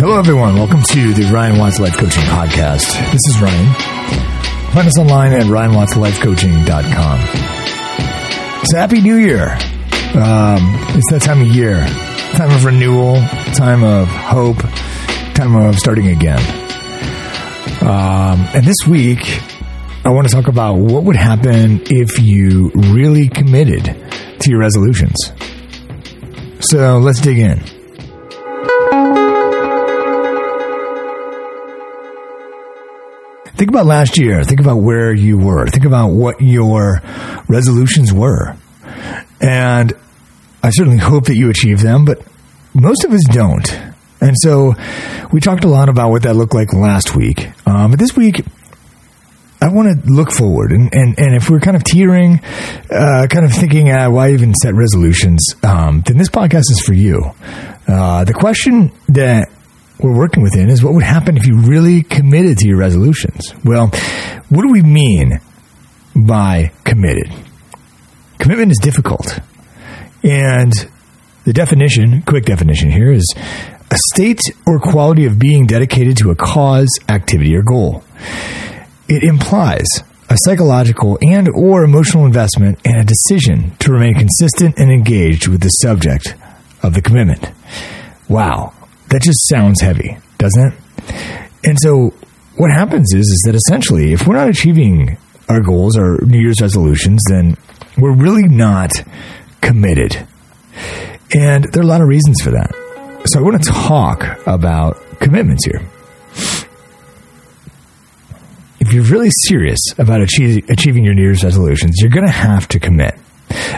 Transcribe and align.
Hello, 0.00 0.18
everyone. 0.18 0.54
Welcome 0.54 0.80
to 0.80 1.12
the 1.12 1.30
Ryan 1.30 1.58
Watts 1.58 1.78
Life 1.78 1.92
Coaching 1.98 2.22
Podcast. 2.22 2.98
This 3.12 3.20
is 3.28 3.38
Ryan. 3.38 3.74
Find 4.72 4.88
us 4.88 4.98
online 4.98 5.34
at 5.34 5.42
ryanwattslifecoaching.com. 5.42 7.20
A 8.72 8.78
happy 8.78 9.02
new 9.02 9.16
year. 9.16 9.52
Um, 10.14 10.62
it's 10.96 11.10
that 11.10 11.20
time 11.20 11.42
of 11.42 11.48
year, 11.48 11.84
time 12.32 12.50
of 12.50 12.64
renewal, 12.64 13.16
time 13.52 13.84
of 13.84 14.08
hope, 14.08 14.56
time 15.34 15.54
of 15.54 15.78
starting 15.78 16.06
again. 16.06 16.40
Um, 17.82 18.40
and 18.54 18.64
this 18.64 18.86
week, 18.88 19.42
I 20.06 20.08
want 20.08 20.26
to 20.30 20.34
talk 20.34 20.48
about 20.48 20.76
what 20.76 21.04
would 21.04 21.16
happen 21.16 21.82
if 21.90 22.18
you 22.18 22.70
really 22.74 23.28
committed 23.28 23.84
to 23.84 24.50
your 24.50 24.60
resolutions. 24.60 25.30
So 26.60 26.96
let's 26.96 27.20
dig 27.20 27.36
in. 27.36 27.79
Think 33.54 33.70
about 33.70 33.86
last 33.86 34.18
year. 34.18 34.42
Think 34.44 34.60
about 34.60 34.78
where 34.78 35.12
you 35.12 35.38
were. 35.38 35.66
Think 35.66 35.84
about 35.84 36.10
what 36.10 36.40
your 36.40 37.00
resolutions 37.48 38.12
were. 38.12 38.56
And 39.40 39.92
I 40.62 40.70
certainly 40.70 40.98
hope 40.98 41.26
that 41.26 41.36
you 41.36 41.50
achieve 41.50 41.80
them, 41.80 42.04
but 42.04 42.22
most 42.74 43.04
of 43.04 43.12
us 43.12 43.22
don't. 43.30 43.68
And 44.20 44.36
so 44.42 44.74
we 45.32 45.40
talked 45.40 45.64
a 45.64 45.68
lot 45.68 45.88
about 45.88 46.10
what 46.10 46.22
that 46.22 46.36
looked 46.36 46.54
like 46.54 46.72
last 46.72 47.16
week. 47.16 47.50
Um, 47.66 47.92
but 47.92 47.98
this 47.98 48.14
week, 48.16 48.44
I 49.62 49.68
want 49.68 50.04
to 50.04 50.10
look 50.10 50.30
forward. 50.30 50.72
And, 50.72 50.94
and, 50.94 51.18
and 51.18 51.34
if 51.34 51.50
we're 51.50 51.60
kind 51.60 51.76
of 51.76 51.84
teetering, 51.84 52.40
uh, 52.90 53.26
kind 53.28 53.44
of 53.44 53.52
thinking, 53.52 53.90
uh, 53.90 54.10
why 54.10 54.32
even 54.32 54.54
set 54.54 54.74
resolutions, 54.74 55.54
um, 55.62 56.02
then 56.02 56.16
this 56.16 56.28
podcast 56.28 56.70
is 56.70 56.80
for 56.84 56.94
you. 56.94 57.22
Uh, 57.86 58.24
the 58.24 58.32
question 58.34 58.92
that 59.08 59.48
we're 60.02 60.16
working 60.16 60.42
within 60.42 60.68
is 60.70 60.82
what 60.82 60.94
would 60.94 61.02
happen 61.02 61.36
if 61.36 61.46
you 61.46 61.58
really 61.58 62.02
committed 62.02 62.58
to 62.58 62.68
your 62.68 62.78
resolutions? 62.78 63.54
Well, 63.64 63.88
what 64.48 64.62
do 64.62 64.72
we 64.72 64.82
mean 64.82 65.40
by 66.14 66.72
committed? 66.84 67.32
Commitment 68.38 68.72
is 68.72 68.78
difficult. 68.78 69.38
And 70.22 70.72
the 71.44 71.52
definition, 71.52 72.22
quick 72.22 72.44
definition 72.44 72.90
here, 72.90 73.12
is 73.12 73.34
a 73.90 73.98
state 74.12 74.40
or 74.66 74.78
quality 74.78 75.26
of 75.26 75.38
being 75.38 75.66
dedicated 75.66 76.16
to 76.18 76.30
a 76.30 76.36
cause, 76.36 76.88
activity, 77.08 77.54
or 77.56 77.62
goal. 77.62 78.04
It 79.08 79.24
implies 79.24 79.86
a 80.28 80.36
psychological 80.44 81.18
and 81.22 81.48
or 81.48 81.82
emotional 81.82 82.24
investment 82.24 82.78
and 82.84 83.00
a 83.00 83.04
decision 83.04 83.72
to 83.80 83.92
remain 83.92 84.14
consistent 84.14 84.78
and 84.78 84.90
engaged 84.90 85.48
with 85.48 85.62
the 85.62 85.68
subject 85.68 86.36
of 86.82 86.94
the 86.94 87.02
commitment. 87.02 87.50
Wow, 88.28 88.72
that 89.10 89.22
just 89.22 89.48
sounds 89.48 89.80
heavy, 89.80 90.16
doesn't 90.38 90.72
it? 90.72 90.74
And 91.64 91.78
so 91.80 92.14
what 92.56 92.70
happens 92.70 93.12
is 93.14 93.26
is 93.26 93.42
that 93.46 93.54
essentially 93.54 94.12
if 94.12 94.26
we're 94.26 94.36
not 94.36 94.48
achieving 94.48 95.18
our 95.48 95.60
goals, 95.60 95.96
our 95.96 96.18
New 96.22 96.40
Year's 96.40 96.60
resolutions, 96.60 97.20
then 97.28 97.56
we're 97.98 98.14
really 98.14 98.48
not 98.48 98.90
committed. 99.60 100.26
And 101.34 101.64
there 101.72 101.82
are 101.82 101.84
a 101.84 101.88
lot 101.88 102.00
of 102.00 102.08
reasons 102.08 102.40
for 102.42 102.50
that. 102.50 102.70
So 103.26 103.38
I 103.38 103.42
want 103.42 103.62
to 103.62 103.70
talk 103.70 104.46
about 104.46 104.96
commitments 105.20 105.64
here. 105.64 105.82
If 108.80 108.94
you're 108.94 109.04
really 109.04 109.30
serious 109.46 109.78
about 109.98 110.22
achieve, 110.22 110.68
achieving 110.70 111.04
your 111.04 111.14
New 111.14 111.22
Year's 111.22 111.44
resolutions, 111.44 111.96
you're 112.00 112.10
going 112.10 112.26
to 112.26 112.32
have 112.32 112.66
to 112.68 112.80
commit. 112.80 113.14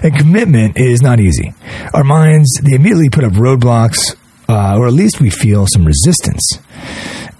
And 0.03 0.17
commitment 0.17 0.79
is 0.79 1.03
not 1.03 1.19
easy. 1.19 1.53
Our 1.93 2.05
minds, 2.05 2.53
they 2.63 2.77
immediately 2.77 3.11
put 3.11 3.25
up 3.25 3.33
roadblocks, 3.33 4.17
uh, 4.53 4.77
or 4.77 4.87
at 4.87 4.93
least 4.93 5.21
we 5.21 5.31
feel 5.31 5.67
some 5.67 5.85
resistance. 5.85 6.59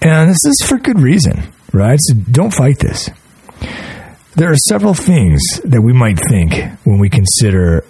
And 0.01 0.29
this 0.29 0.43
is 0.45 0.65
for 0.65 0.77
good 0.77 0.99
reason, 0.99 1.53
right? 1.71 1.99
So 2.01 2.15
don't 2.15 2.53
fight 2.53 2.79
this. 2.79 3.09
There 4.35 4.51
are 4.51 4.57
several 4.67 4.95
things 4.95 5.41
that 5.63 5.81
we 5.81 5.93
might 5.93 6.19
think 6.19 6.55
when 6.83 6.97
we 6.97 7.09
consider 7.09 7.85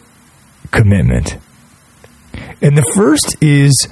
commitment. 0.72 1.38
And 2.62 2.78
the 2.78 2.85
first 2.95 3.38
is 3.41 3.88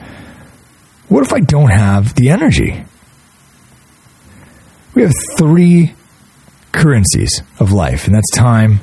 what 1.07 1.23
if 1.23 1.33
I 1.33 1.39
don't 1.39 1.71
have 1.71 2.15
the 2.15 2.29
energy? 2.29 2.83
We 4.93 5.03
have 5.03 5.13
three 5.37 5.93
currencies 6.73 7.41
of 7.59 7.71
life, 7.71 8.05
and 8.05 8.15
that's 8.15 8.29
time, 8.31 8.81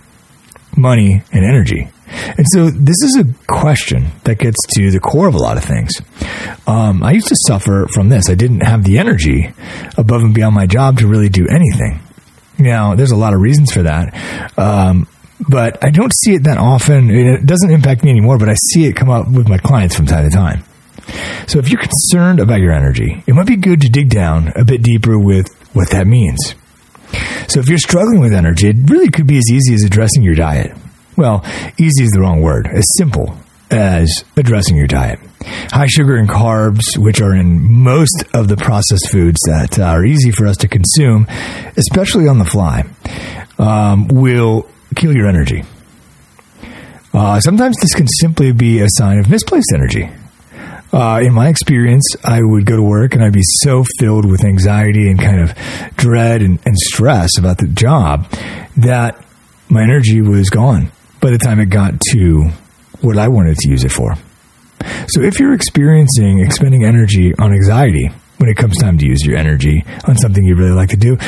money, 0.77 1.23
and 1.33 1.45
energy. 1.45 1.89
And 2.37 2.47
so 2.49 2.71
this 2.71 2.97
is 3.03 3.17
a 3.17 3.25
question 3.47 4.07
that 4.25 4.39
gets 4.39 4.59
to 4.75 4.91
the 4.91 5.01
core 5.01 5.29
of 5.29 5.35
a 5.35 5.39
lot 5.39 5.57
of 5.57 5.65
things. 5.65 5.93
Um, 6.67 7.03
I 7.03 7.13
used 7.13 7.29
to 7.29 7.37
suffer 7.47 7.87
from 7.93 8.09
this. 8.09 8.29
I 8.29 8.35
didn't 8.35 8.61
have 8.61 8.85
the 8.85 8.99
energy 8.99 9.53
above 9.97 10.23
and 10.23 10.35
beyond 10.35 10.55
my 10.55 10.67
job 10.67 10.99
to 10.99 11.07
really 11.07 11.29
do 11.29 11.47
anything. 11.49 12.01
Now, 12.59 12.95
there's 12.95 13.13
a 13.13 13.17
lot 13.17 13.35
of 13.35 13.41
reasons 13.41 13.73
for 13.73 13.83
that. 13.85 14.59
Um, 14.59 15.07
but 15.49 15.85
I 15.85 15.91
don't 15.91 16.13
see 16.13 16.35
it 16.35 16.45
that 16.45 16.59
often. 16.59 17.11
It 17.11 17.47
doesn't 17.47 17.71
impact 17.71 18.03
me 18.03 18.11
anymore, 18.11 18.39
but 18.39 18.49
I 18.49 18.55
see 18.73 18.87
it 18.87 18.97
come 18.97 19.11
up 19.11 19.29
with 19.29 19.49
my 19.49 19.59
clients 19.59 19.95
from 19.95 20.07
time 20.07 20.29
to 20.29 20.35
time. 20.35 20.65
So 21.47 21.59
if 21.59 21.71
you're 21.71 21.81
concerned 21.81 22.41
about 22.41 22.61
your 22.61 22.73
energy, 22.73 23.23
it 23.27 23.35
might 23.35 23.47
be 23.47 23.57
good 23.57 23.81
to 23.83 23.89
dig 23.89 24.11
down 24.11 24.53
a 24.57 24.65
bit 24.65 24.83
deeper 24.83 25.19
with 25.19 25.49
what 25.73 25.91
that 25.91 26.07
means. 26.07 26.55
So 27.47 27.61
if 27.61 27.69
you're 27.69 27.79
struggling 27.79 28.21
with 28.21 28.35
energy, 28.35 28.69
it 28.69 28.91
really 28.91 29.11
could 29.11 29.27
be 29.27 29.39
as 29.39 29.51
easy 29.51 29.75
as 29.75 29.85
addressing 29.85 30.23
your 30.23 30.35
diet. 30.35 30.77
Well, 31.19 31.45
easy 31.79 32.05
is 32.05 32.11
the 32.13 32.21
wrong 32.21 32.43
word. 32.43 32.69
As 32.69 32.85
simple 32.97 33.37
as 33.73 34.25
addressing 34.37 34.77
your 34.77 34.87
diet. 34.87 35.19
High 35.43 35.89
sugar 35.89 36.15
and 36.15 36.29
carbs, 36.29 36.97
which 36.97 37.21
are 37.21 37.35
in 37.35 37.61
most 37.83 38.23
of 38.35 38.47
the 38.47 38.57
processed 38.57 39.11
foods 39.11 39.41
that 39.47 39.81
are 39.81 40.05
easy 40.05 40.31
for 40.31 40.47
us 40.47 40.57
to 40.59 40.69
consume, 40.69 41.27
especially 41.77 42.29
on 42.29 42.39
the 42.39 42.45
fly, 42.45 42.85
um, 43.59 44.07
will 44.07 44.71
kill 44.95 45.13
your 45.13 45.27
energy. 45.27 45.65
Uh, 47.13 47.41
sometimes 47.41 47.77
this 47.79 47.95
can 47.95 48.07
simply 48.07 48.53
be 48.53 48.79
a 48.79 48.87
sign 48.91 49.19
of 49.19 49.29
misplaced 49.29 49.73
energy. 49.75 50.09
Uh, 50.93 51.21
in 51.21 51.35
my 51.35 51.49
experience, 51.49 52.05
I 52.23 52.39
would 52.43 52.65
go 52.65 52.77
to 52.77 52.83
work 52.83 53.15
and 53.15 53.25
I'd 53.25 53.33
be 53.33 53.43
so 53.43 53.85
filled 53.99 54.25
with 54.25 54.45
anxiety 54.45 55.11
and 55.11 55.19
kind 55.19 55.41
of 55.41 55.53
dread 55.97 56.43
and, 56.43 56.61
and 56.65 56.79
stress 56.79 57.37
about 57.39 57.59
the 57.59 57.67
job 57.67 58.31
that 58.77 59.21
my 59.69 59.83
energy 59.83 60.23
was 60.23 60.49
gone 60.49 60.93
by 61.21 61.31
the 61.31 61.39
time 61.39 61.61
it 61.61 61.71
got 61.71 61.95
to 62.13 62.51
what 63.01 63.19
I 63.19 63.29
wanted 63.29 63.57
to 63.59 63.71
use 63.71 63.85
it 63.85 63.93
for. 63.93 64.15
So 65.09 65.23
if 65.23 65.41
you're 65.41 65.55
experiencing 65.55 66.41
expending 66.41 66.85
energy 66.85 67.35
on 67.39 67.53
anxiety 67.53 68.11
when 68.39 68.49
it 68.49 68.57
comes 68.57 68.79
time 68.79 68.99
to 68.99 69.07
use 69.07 69.25
your 69.25 69.37
energy 69.37 69.85
on 70.07 70.17
something 70.17 70.45
you 70.45 70.55
really 70.55 70.73
like 70.73 70.91
to 70.91 70.97
do, 70.97 71.19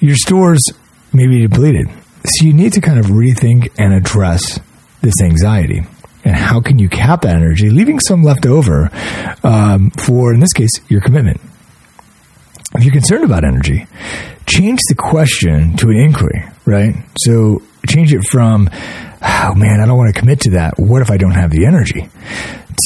your 0.00 0.16
stores 0.16 0.60
may 1.12 1.26
be 1.26 1.46
depleted. 1.46 1.88
So 2.24 2.44
you 2.44 2.52
need 2.52 2.74
to 2.74 2.80
kind 2.80 2.98
of 2.98 3.06
rethink 3.06 3.72
and 3.78 3.94
address 3.94 4.60
this 5.00 5.14
anxiety. 5.22 5.82
And 6.24 6.36
how 6.36 6.60
can 6.60 6.78
you 6.78 6.88
cap 6.88 7.22
that 7.22 7.34
energy, 7.34 7.70
leaving 7.70 7.98
some 7.98 8.22
left 8.22 8.44
over 8.44 8.90
um, 9.42 9.90
for, 9.90 10.34
in 10.34 10.40
this 10.40 10.52
case, 10.52 10.70
your 10.88 11.00
commitment? 11.00 11.40
If 12.74 12.84
you're 12.84 12.92
concerned 12.92 13.24
about 13.24 13.44
energy, 13.44 13.86
change 14.46 14.80
the 14.88 14.94
question 14.94 15.76
to 15.78 15.88
an 15.88 15.96
inquiry, 15.96 16.44
right? 16.70 16.94
So 17.18 17.62
change 17.86 18.14
it 18.14 18.22
from, 18.30 18.68
oh 18.72 19.54
man, 19.54 19.80
I 19.80 19.86
don't 19.86 19.98
want 19.98 20.14
to 20.14 20.20
commit 20.20 20.40
to 20.40 20.50
that. 20.52 20.78
What 20.78 21.02
if 21.02 21.10
I 21.10 21.16
don't 21.16 21.32
have 21.32 21.50
the 21.50 21.66
energy? 21.66 22.08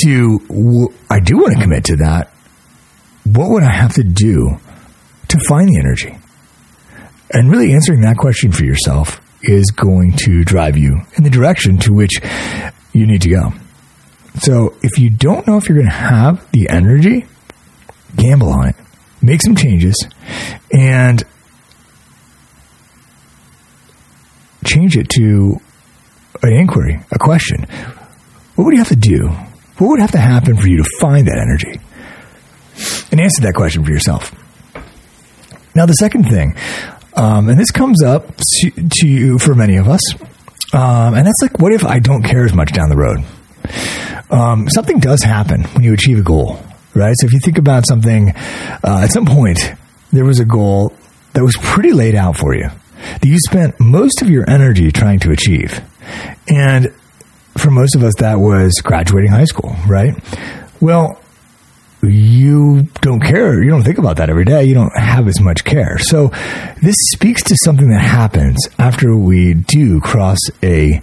To, 0.02 0.90
I 1.10 1.20
do 1.20 1.36
want 1.36 1.54
to 1.54 1.62
commit 1.62 1.84
to 1.84 1.96
that. 1.96 2.32
What 3.24 3.50
would 3.50 3.62
I 3.62 3.70
have 3.70 3.94
to 3.94 4.02
do 4.04 4.58
to 5.28 5.38
find 5.48 5.68
the 5.68 5.78
energy? 5.78 6.16
And 7.30 7.50
really 7.50 7.72
answering 7.72 8.00
that 8.02 8.16
question 8.16 8.52
for 8.52 8.64
yourself 8.64 9.20
is 9.42 9.70
going 9.70 10.12
to 10.16 10.44
drive 10.44 10.76
you 10.76 11.00
in 11.16 11.24
the 11.24 11.30
direction 11.30 11.78
to 11.78 11.92
which 11.92 12.12
you 12.92 13.06
need 13.06 13.22
to 13.22 13.30
go. 13.30 13.52
So 14.40 14.74
if 14.82 14.98
you 14.98 15.10
don't 15.10 15.46
know 15.46 15.56
if 15.56 15.68
you're 15.68 15.78
going 15.78 15.90
to 15.90 15.96
have 15.96 16.50
the 16.52 16.68
energy, 16.68 17.26
gamble 18.16 18.48
on 18.48 18.68
it, 18.68 18.76
make 19.22 19.42
some 19.42 19.56
changes, 19.56 19.96
and 20.72 21.22
change 24.64 24.96
it 24.96 25.08
to 25.10 25.60
an 26.42 26.52
inquiry, 26.52 27.00
a 27.10 27.18
question. 27.18 27.66
What 28.54 28.64
would 28.64 28.72
you 28.72 28.78
have 28.78 28.88
to 28.88 28.96
do? 28.96 29.28
What 29.78 29.88
would 29.88 30.00
have 30.00 30.12
to 30.12 30.18
happen 30.18 30.56
for 30.56 30.68
you 30.68 30.78
to 30.78 30.90
find 31.00 31.26
that 31.26 31.38
energy? 31.38 31.80
And 33.10 33.20
answer 33.20 33.42
that 33.42 33.54
question 33.54 33.84
for 33.84 33.90
yourself. 33.90 34.32
Now, 35.74 35.86
the 35.86 35.94
second 35.94 36.28
thing, 36.28 36.56
um, 37.14 37.48
and 37.48 37.58
this 37.58 37.70
comes 37.70 38.02
up 38.02 38.36
to, 38.36 38.70
to, 38.70 39.08
you 39.08 39.38
for 39.38 39.54
many 39.54 39.76
of 39.76 39.88
us, 39.88 40.00
um, 40.72 41.14
and 41.14 41.26
that's 41.26 41.42
like, 41.42 41.58
what 41.58 41.72
if 41.72 41.84
I 41.84 41.98
don't 41.98 42.22
care 42.22 42.44
as 42.44 42.52
much 42.52 42.72
down 42.72 42.88
the 42.88 42.96
road? 42.96 43.24
Um, 44.30 44.68
something 44.68 44.98
does 44.98 45.22
happen 45.22 45.64
when 45.64 45.82
you 45.84 45.92
achieve 45.92 46.18
a 46.18 46.22
goal, 46.22 46.60
right? 46.94 47.14
So 47.18 47.26
if 47.26 47.32
you 47.32 47.40
think 47.40 47.58
about 47.58 47.86
something, 47.86 48.30
uh, 48.30 49.00
at 49.02 49.12
some 49.12 49.26
point, 49.26 49.58
there 50.12 50.24
was 50.24 50.40
a 50.40 50.44
goal 50.44 50.92
that 51.32 51.42
was 51.42 51.56
pretty 51.60 51.92
laid 51.92 52.14
out 52.14 52.36
for 52.36 52.54
you 52.54 52.70
that 53.20 53.26
you 53.26 53.38
spent 53.38 53.78
most 53.80 54.22
of 54.22 54.30
your 54.30 54.48
energy 54.48 54.90
trying 54.92 55.20
to 55.20 55.30
achieve. 55.30 55.80
And 56.48 56.94
for 57.56 57.70
most 57.70 57.94
of 57.94 58.02
us, 58.02 58.14
that 58.18 58.38
was 58.38 58.72
graduating 58.82 59.30
high 59.30 59.44
school, 59.44 59.74
right? 59.86 60.14
Well, 60.80 61.20
you 62.02 62.82
don't 63.00 63.20
care, 63.20 63.62
you 63.62 63.70
don't 63.70 63.82
think 63.82 63.98
about 63.98 64.16
that 64.18 64.28
every 64.28 64.44
day, 64.44 64.64
you 64.64 64.74
don't 64.74 64.94
have 64.96 65.26
as 65.26 65.40
much 65.40 65.64
care. 65.64 65.98
So 65.98 66.28
this 66.82 66.96
speaks 67.12 67.42
to 67.44 67.56
something 67.64 67.88
that 67.90 68.02
happens 68.02 68.68
after 68.78 69.16
we 69.16 69.54
do 69.54 70.00
cross 70.00 70.38
a 70.62 71.00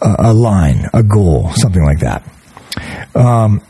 a 0.00 0.34
line, 0.34 0.88
a 0.92 1.02
goal, 1.04 1.52
something 1.54 1.84
like 1.84 2.00
that. 2.00 2.24
Um, 3.14 3.62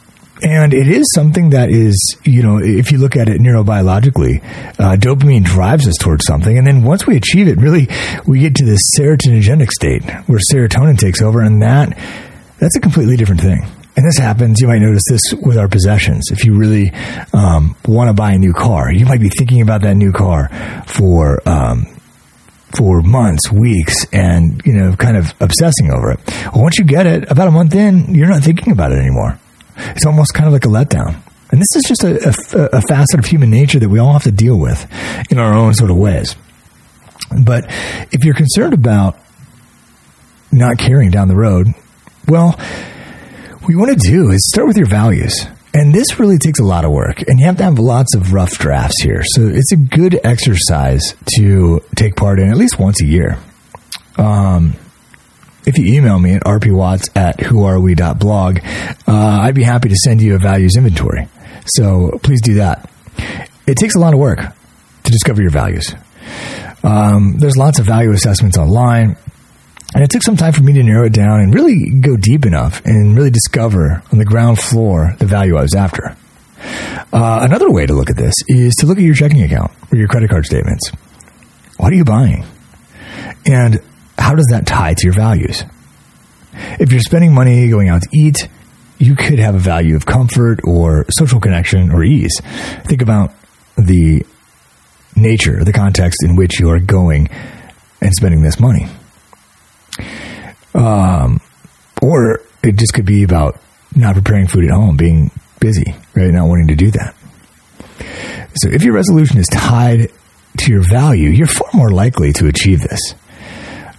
and 0.43 0.75
it 0.75 0.89
is 0.89 1.07
something 1.15 1.51
that 1.51 1.71
is, 1.71 2.17
you 2.25 2.43
know, 2.43 2.59
if 2.59 2.91
you 2.91 2.99
look 2.99 3.17
at 3.17 3.29
it 3.29 3.41
neurobiologically, 3.41 4.43
uh, 4.79 4.97
dopamine 4.97 5.45
drives 5.45 5.87
us 5.87 5.95
towards 6.01 6.25
something. 6.27 6.59
And 6.59 6.67
then 6.67 6.83
once 6.83 7.07
we 7.07 7.17
achieve 7.17 7.47
it, 7.47 7.59
really, 7.59 7.89
we 8.27 8.41
get 8.41 8.57
to 8.57 8.65
this 8.65 8.83
serotoninogenic 8.99 9.71
state 9.71 10.05
where 10.27 10.41
serotonin 10.51 10.99
takes 10.99 11.23
over. 11.23 11.41
And 11.41 11.63
that, 11.63 11.97
that's 12.59 12.77
a 12.77 12.81
completely 12.81 13.17
different 13.17 13.41
thing. 13.41 13.65
And 13.95 14.07
this 14.07 14.19
happens, 14.19 14.61
you 14.61 14.69
might 14.69 14.81
notice 14.81 15.03
this 15.09 15.35
with 15.43 15.59
our 15.59 15.69
possessions. 15.69 16.31
If 16.33 16.45
you 16.45 16.55
really 16.55 16.91
um, 17.33 17.77
want 17.87 18.09
to 18.09 18.15
buy 18.15 18.33
a 18.33 18.39
new 18.39 18.55
car, 18.55 18.91
you 18.91 19.05
might 19.05 19.21
be 19.21 19.29
thinking 19.29 19.61
about 19.61 19.83
that 19.83 19.95
new 19.95 20.13
car 20.13 20.49
for, 20.87 21.47
um, 21.49 21.87
for 22.77 23.03
months, 23.03 23.53
weeks, 23.53 24.07
and, 24.13 24.63
you 24.65 24.73
know, 24.73 24.97
kind 24.97 25.17
of 25.17 25.35
obsessing 25.41 25.93
over 25.93 26.13
it. 26.13 26.21
Well, 26.53 26.63
once 26.65 26.79
you 26.79 26.85
get 26.85 27.07
it, 27.07 27.31
about 27.31 27.49
a 27.49 27.51
month 27.51 27.75
in, 27.75 28.15
you're 28.15 28.29
not 28.29 28.43
thinking 28.43 28.73
about 28.73 28.93
it 28.93 28.99
anymore. 28.99 29.39
It's 29.77 30.07
almost 30.07 30.35
kind 30.35 30.47
of 30.47 30.53
like 30.53 30.65
a 30.65 30.69
letdown. 30.69 31.17
And 31.51 31.61
this 31.61 31.77
is 31.77 31.85
just 31.87 32.03
a, 32.03 32.29
a, 32.57 32.79
a 32.79 32.83
facet 32.83 33.19
of 33.19 33.27
human 33.27 33.51
nature 33.51 33.79
that 33.79 33.89
we 33.89 33.99
all 33.99 34.13
have 34.15 34.23
to 34.25 34.33
deal 34.33 34.59
with 34.59 34.87
in 35.31 35.39
our 35.39 35.53
own 35.53 35.75
sort 35.75 35.91
of 35.91 35.97
ways. 35.97 36.35
But 37.45 37.67
if 38.11 38.25
you're 38.25 38.35
concerned 38.35 38.75
about 38.75 39.19
not 40.51 40.79
caring 40.79 41.11
down 41.11 41.29
the 41.29 41.37
road, 41.37 41.69
well, 42.29 42.53
what 43.61 43.69
you 43.69 43.79
want 43.79 44.01
to 44.01 44.11
do 44.11 44.31
is 44.31 44.49
start 44.49 44.67
with 44.67 44.77
your 44.77 44.87
values. 44.87 45.47
And 45.75 45.95
this 45.95 46.19
really 46.19 46.37
takes 46.37 46.59
a 46.59 46.65
lot 46.65 46.85
of 46.85 46.91
work, 46.91 47.23
and 47.23 47.41
you 47.41 47.47
have 47.47 47.57
to 47.57 47.65
have 47.65 47.79
lots 47.79 48.15
of 48.15 48.35
rough 48.35 48.59
drafts 48.59 49.03
here. 49.03 49.23
So 49.25 49.47
it's 49.47 49.73
a 49.73 49.77
good 49.77 50.21
exercise 50.23 51.15
to 51.37 51.83
take 51.97 52.15
part 52.15 52.39
in 52.39 52.51
at 52.51 52.59
least 52.59 52.79
once 52.79 53.01
a 53.01 53.07
year. 53.07 53.39
Um, 54.19 54.75
if 55.67 55.79
you 55.79 55.95
email 55.95 56.19
me 56.19 56.35
at 56.35 56.43
rpwatts 56.43 57.11
at 57.17 57.39
whoarewe.blog, 57.39 58.59
uh, 59.07 59.39
I'd 59.43 59.55
be 59.55 59.63
happy 59.63 59.89
to 59.89 59.97
send 59.97 60.21
you 60.21 60.35
a 60.35 60.39
values 60.39 60.77
inventory. 60.77 61.29
So 61.67 62.19
please 62.23 62.41
do 62.43 62.55
that. 62.55 62.91
It 63.67 63.77
takes 63.77 63.95
a 63.95 63.99
lot 63.99 64.15
of 64.15 64.21
work 64.21 64.39
to 64.39 65.13
discover 65.13 65.43
your 65.43 65.51
values. 65.51 65.95
Um, 66.83 67.39
there's 67.39 67.57
lots 67.57 67.79
of 67.79 67.87
value 67.87 68.13
assessments 68.13 68.59
online. 68.59 69.17
And 69.95 70.03
it 70.03 70.11
took 70.11 70.23
some 70.23 70.37
time 70.37 70.55
for 70.55 70.63
me 70.63 70.73
to 70.73 70.83
narrow 70.83 71.07
it 71.07 71.13
down 71.13 71.41
and 71.41 71.55
really 71.55 71.91
go 72.01 72.17
deep 72.17 72.47
enough 72.47 72.83
and 72.85 73.15
really 73.15 73.31
discover 73.31 74.03
on 74.11 74.19
the 74.19 74.25
ground 74.25 74.59
floor 74.59 75.15
the 75.19 75.27
value 75.27 75.57
I 75.57 75.63
was 75.63 75.75
after. 75.75 76.17
Uh, 77.13 77.41
another 77.43 77.71
way 77.71 77.85
to 77.85 77.93
look 77.93 78.09
at 78.09 78.17
this 78.17 78.35
is 78.49 78.75
to 78.77 78.87
look 78.87 78.97
at 78.97 79.05
your 79.05 79.15
checking 79.15 79.43
account 79.43 79.71
or 79.93 79.99
your 79.99 80.09
credit 80.09 80.31
card 80.31 80.47
statements. 80.47 80.91
What 81.77 81.93
are 81.93 81.97
you 81.97 82.05
buying? 82.05 82.45
And 83.45 83.81
how 84.23 84.37
does 84.37 84.47
that 84.51 84.67
tie 84.67 84.95
to 84.95 85.05
your 85.05 85.15
values? 85.15 85.65
If 86.79 86.93
you're 86.93 87.01
spending 87.01 87.35
money 87.35 87.69
going 87.69 87.89
out 87.89 88.03
to 88.03 88.09
eat, 88.13 88.49
you 88.99 89.17
could 89.17 89.41
have 89.41 89.57
a 89.57 89.59
value 89.59 89.97
of 89.97 90.07
comfort 90.07 90.61
or 90.63 91.07
social 91.11 91.41
connection 91.41 91.91
or 91.91 92.05
ease. 92.05 92.41
Think 92.85 93.03
about 93.03 93.35
the 93.77 94.25
nature, 95.17 95.65
the 95.65 95.73
context 95.73 96.23
in 96.23 96.37
which 96.37 96.61
you 96.61 96.71
are 96.71 96.79
going 96.79 97.29
and 98.01 98.13
spending 98.15 98.43
this 98.43 98.61
money. 98.61 98.87
Um, 100.73 101.41
or 102.01 102.43
it 102.63 102.77
just 102.77 102.95
could 102.95 103.05
be 103.05 103.25
about 103.25 103.61
not 103.97 104.15
preparing 104.15 104.47
food 104.47 104.65
at 104.65 104.71
home, 104.71 104.97
being 104.97 105.33
busy, 105.59 105.97
right? 106.15 106.31
Not 106.31 106.49
wanting 106.49 106.69
to 106.69 106.77
do 106.77 106.93
that. 106.93 107.17
So 108.55 108.69
if 108.69 108.85
your 108.85 108.95
resolution 108.95 109.39
is 109.39 109.49
tied 109.49 110.13
to 110.59 110.71
your 110.71 110.83
value, 110.89 111.31
you're 111.31 111.47
far 111.49 111.71
more 111.75 111.91
likely 111.91 112.33
to 112.35 112.47
achieve 112.47 112.83
this. 112.83 113.15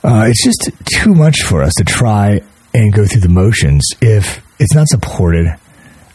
Uh, 0.04 0.26
it's 0.28 0.44
just 0.44 0.72
too 0.86 1.14
much 1.14 1.44
for 1.44 1.64
us 1.64 1.74
to 1.78 1.84
try 1.84 2.42
and 2.74 2.94
go 2.94 3.06
through 3.06 3.22
the 3.22 3.30
motions 3.30 3.88
if 4.02 4.44
it's 4.60 4.74
not 4.74 4.88
supported 4.88 5.56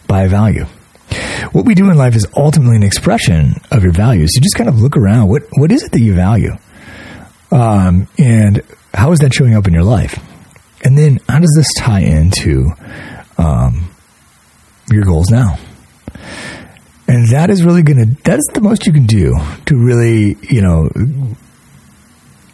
by 0.07 0.23
a 0.23 0.29
value. 0.29 0.65
What 1.53 1.65
we 1.65 1.75
do 1.75 1.91
in 1.91 1.97
life 1.97 2.15
is 2.15 2.27
ultimately 2.37 2.77
an 2.77 2.83
expression 2.83 3.55
of 3.71 3.83
your 3.83 3.93
values. 3.93 4.31
So 4.35 4.41
just 4.41 4.57
kind 4.57 4.69
of 4.69 4.81
look 4.81 4.97
around. 4.97 5.29
What 5.29 5.45
what 5.53 5.73
is 5.73 5.83
it 5.83 5.93
that 5.93 6.01
you 6.01 6.15
value, 6.15 6.53
um, 7.51 8.09
and 8.19 8.63
how 8.93 9.13
is 9.13 9.21
that 9.21 9.33
showing 9.33 9.55
up 9.55 9.67
in 9.67 9.73
your 9.73 9.85
life? 9.85 10.19
And 10.85 10.97
then 10.97 11.19
how 11.29 11.39
does 11.39 11.53
this 11.57 11.73
tie 11.79 12.01
into 12.01 12.71
um, 13.39 13.91
your 14.91 15.05
goals 15.05 15.31
now? 15.31 15.59
And 17.09 17.29
that 17.31 17.49
is 17.49 17.65
really 17.65 17.83
going 17.83 17.99
to, 17.99 18.23
that 18.25 18.39
is 18.39 18.51
the 18.53 18.61
most 18.61 18.87
you 18.87 18.93
can 18.93 19.07
do 19.07 19.35
to 19.65 19.77
really, 19.77 20.37
you 20.43 20.61
know, 20.61 20.91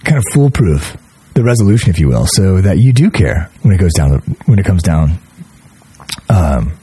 kind 0.04 0.16
of 0.16 0.24
foolproof 0.32 0.96
the 1.34 1.42
resolution, 1.42 1.90
if 1.90 1.98
you 1.98 2.08
will, 2.08 2.26
so 2.26 2.60
that 2.60 2.78
you 2.78 2.92
do 2.92 3.10
care 3.10 3.50
when 3.62 3.74
it 3.74 3.78
goes 3.78 3.92
down, 3.92 4.20
when 4.46 4.58
it 4.58 4.64
comes 4.64 4.82
down 4.82 5.18
um, 6.28 6.76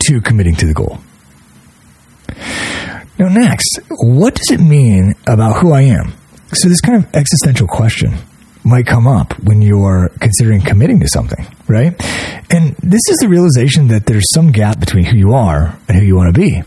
to 0.00 0.20
committing 0.20 0.54
to 0.56 0.66
the 0.66 0.74
goal. 0.74 0.98
Now, 3.18 3.28
next, 3.28 3.78
what 3.88 4.34
does 4.34 4.50
it 4.50 4.60
mean 4.60 5.14
about 5.26 5.60
who 5.60 5.72
I 5.72 5.82
am? 5.82 6.14
So, 6.52 6.68
this 6.68 6.80
kind 6.80 7.04
of 7.04 7.14
existential 7.14 7.68
question 7.68 8.14
might 8.64 8.86
come 8.86 9.06
up 9.06 9.38
when 9.40 9.62
you're 9.62 10.10
considering 10.20 10.60
committing 10.60 11.00
to 11.00 11.08
something, 11.08 11.46
right? 11.66 11.94
And 12.50 12.74
this 12.82 13.00
is 13.08 13.18
the 13.18 13.28
realization 13.28 13.88
that 13.88 14.06
there's 14.06 14.26
some 14.34 14.52
gap 14.52 14.80
between 14.80 15.04
who 15.04 15.16
you 15.16 15.32
are 15.32 15.78
and 15.88 15.96
who 15.96 16.04
you 16.04 16.16
want 16.16 16.34
to 16.34 16.40
be, 16.40 16.62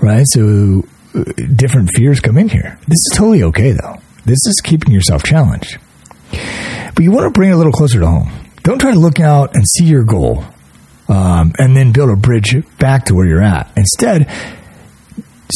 right? 0.00 0.24
So 0.30 0.84
uh, 1.14 1.24
different 1.54 1.90
fears 1.94 2.20
come 2.20 2.38
in 2.38 2.48
here. 2.48 2.78
This 2.88 2.98
is 3.10 3.12
totally 3.14 3.42
okay, 3.44 3.72
though. 3.72 3.96
This 4.24 4.38
is 4.46 4.60
keeping 4.62 4.92
yourself 4.92 5.22
challenged. 5.22 5.78
But 6.30 7.04
you 7.04 7.10
want 7.10 7.24
to 7.24 7.30
bring 7.30 7.50
it 7.50 7.52
a 7.52 7.56
little 7.56 7.72
closer 7.72 8.00
to 8.00 8.06
home. 8.06 8.30
Don't 8.62 8.80
try 8.80 8.92
to 8.92 8.98
look 8.98 9.20
out 9.20 9.54
and 9.54 9.64
see 9.66 9.84
your 9.84 10.04
goal 10.04 10.44
um, 11.08 11.52
and 11.58 11.76
then 11.76 11.92
build 11.92 12.10
a 12.10 12.16
bridge 12.16 12.56
back 12.78 13.06
to 13.06 13.14
where 13.14 13.26
you're 13.26 13.42
at. 13.42 13.70
Instead, 13.76 14.30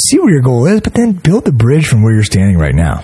see 0.08 0.19
where 0.19 0.32
your 0.32 0.42
goal 0.42 0.66
is, 0.66 0.80
but 0.80 0.94
then 0.94 1.12
build 1.12 1.44
the 1.44 1.52
bridge 1.52 1.86
from 1.86 2.02
where 2.02 2.14
you're 2.14 2.24
standing 2.24 2.56
right 2.56 2.74
now 2.74 3.02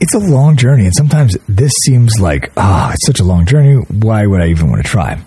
it's 0.00 0.14
a 0.14 0.18
long 0.18 0.56
journey. 0.56 0.84
And 0.84 0.94
sometimes 0.94 1.36
this 1.48 1.72
seems 1.84 2.20
like, 2.20 2.52
ah, 2.56 2.88
oh, 2.88 2.92
it's 2.92 3.06
such 3.06 3.20
a 3.20 3.24
long 3.24 3.46
journey. 3.46 3.74
Why 3.76 4.26
would 4.26 4.40
I 4.40 4.48
even 4.48 4.70
want 4.70 4.82
to 4.84 4.88
try? 4.88 5.22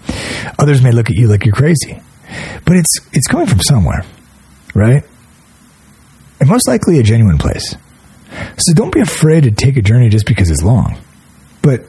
Others 0.59 0.81
may 0.81 0.91
look 0.91 1.09
at 1.09 1.15
you 1.15 1.27
like 1.27 1.45
you're 1.45 1.55
crazy, 1.55 2.01
but 2.65 2.75
it's, 2.75 2.91
it's 3.13 3.27
coming 3.27 3.47
from 3.47 3.61
somewhere, 3.61 4.03
right? 4.73 5.03
And 6.39 6.49
most 6.49 6.67
likely 6.67 6.99
a 6.99 7.03
genuine 7.03 7.37
place. 7.37 7.75
So 8.57 8.73
don't 8.73 8.93
be 8.93 9.01
afraid 9.01 9.43
to 9.43 9.51
take 9.51 9.77
a 9.77 9.81
journey 9.81 10.09
just 10.09 10.25
because 10.25 10.49
it's 10.49 10.63
long, 10.63 10.97
but 11.61 11.85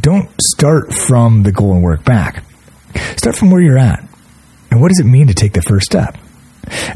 don't 0.00 0.30
start 0.40 0.92
from 0.92 1.42
the 1.42 1.52
goal 1.52 1.72
and 1.72 1.82
work 1.82 2.04
back. 2.04 2.44
Start 3.16 3.36
from 3.36 3.50
where 3.50 3.60
you're 3.60 3.78
at. 3.78 4.00
And 4.70 4.80
what 4.80 4.88
does 4.88 5.00
it 5.00 5.04
mean 5.04 5.28
to 5.28 5.34
take 5.34 5.52
the 5.52 5.62
first 5.62 5.86
step? 5.86 6.16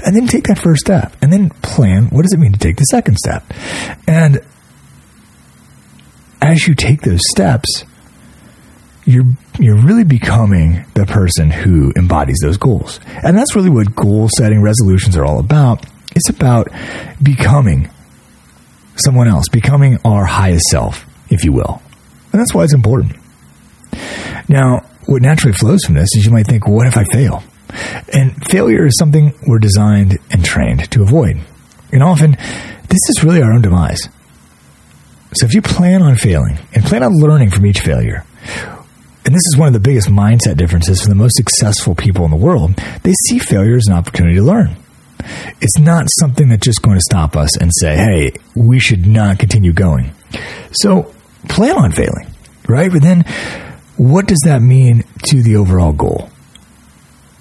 and 0.05 0.17
then 0.17 0.27
take 0.27 0.45
that 0.45 0.59
first 0.59 0.81
step 0.81 1.15
and 1.21 1.33
then 1.33 1.51
plan 1.51 2.07
what 2.07 2.23
does 2.23 2.33
it 2.33 2.39
mean 2.39 2.53
to 2.53 2.59
take 2.59 2.77
the 2.77 2.85
second 2.85 3.17
step 3.17 3.45
and 4.07 4.41
as 6.41 6.67
you 6.67 6.75
take 6.75 7.03
those 7.03 7.21
steps 7.31 7.85
you're 9.05 9.25
you're 9.59 9.77
really 9.77 10.05
becoming 10.05 10.85
the 10.95 11.07
person 11.07 11.51
who 11.51 11.93
embodies 11.97 12.39
those 12.43 12.57
goals 12.57 13.01
and 13.23 13.37
that's 13.37 13.55
really 13.55 13.71
what 13.71 13.95
goal 13.95 14.29
setting 14.37 14.63
resolutions 14.63 15.17
are 15.17 15.25
all 15.25 15.39
about 15.39 15.85
it's 16.15 16.29
about 16.29 16.69
becoming 17.23 17.91
someone 18.99 19.29
else 19.29 19.49
becoming 19.49 19.99
our 20.05 20.25
highest 20.25 20.65
self 20.71 21.05
if 21.31 21.45
you 21.45 21.53
will 21.53 21.83
and 22.33 22.41
that's 22.41 22.55
why 22.55 22.65
it's 22.65 22.75
important 22.75 23.17
now 24.49 24.81
what 25.07 25.23
naturally 25.23 25.53
flows 25.53 25.85
from 25.85 25.95
this 25.95 26.09
is 26.17 26.25
you 26.25 26.33
might 26.33 26.47
think 26.47 26.67
well, 26.67 26.77
what 26.77 26.87
if 26.87 26.97
i 26.97 27.05
fail 27.05 27.43
and 28.13 28.35
failure 28.47 28.87
is 28.87 28.97
something 28.99 29.35
we're 29.47 29.59
designed 29.59 30.19
and 30.31 30.45
trained 30.45 30.91
to 30.91 31.03
avoid. 31.03 31.41
And 31.93 32.03
often, 32.03 32.33
this 32.33 33.01
is 33.09 33.25
really 33.25 33.43
our 33.43 33.53
own 33.53 33.63
demise. 33.63 34.09
So 35.35 35.47
if 35.47 35.55
you 35.55 35.63
plan 35.63 36.03
on 36.03 36.17
failing 36.17 36.59
and 36.73 36.85
plan 36.85 37.03
on 37.03 37.15
learning 37.15 37.51
from 37.51 37.67
each 37.67 37.81
failure, 37.81 38.25
and 39.25 39.35
this 39.35 39.43
is 39.47 39.57
one 39.59 39.69
of 39.69 39.75
the 39.75 39.81
biggest 39.81 40.09
mindset 40.09 40.57
differences 40.57 41.03
for 41.03 41.09
the 41.09 41.15
most 41.15 41.37
successful 41.37 41.95
people 41.95 42.25
in 42.25 42.31
the 42.31 42.37
world, 42.37 42.75
they 43.03 43.13
see 43.27 43.39
failure 43.39 43.77
as 43.77 43.87
an 43.87 43.95
opportunity 43.95 44.37
to 44.37 44.43
learn. 44.43 44.77
It's 45.61 45.79
not 45.79 46.09
something 46.19 46.49
that's 46.49 46.65
just 46.65 46.83
going 46.83 46.97
to 46.97 47.03
stop 47.03 47.37
us 47.37 47.57
and 47.57 47.71
say, 47.81 47.97
hey, 47.97 48.33
we 48.55 48.79
should 48.79 49.07
not 49.07 49.39
continue 49.39 49.73
going. 49.73 50.13
So 50.73 51.15
plan 51.49 51.77
on 51.77 51.93
failing, 51.93 52.29
right? 52.67 52.91
But 52.91 53.03
then 53.03 53.25
what 53.97 54.27
does 54.27 54.41
that 54.45 54.63
mean 54.63 55.05
to 55.25 55.43
the 55.43 55.57
overall 55.57 55.93
goal? 55.93 56.31